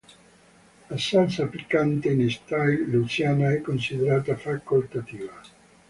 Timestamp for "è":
3.51-3.61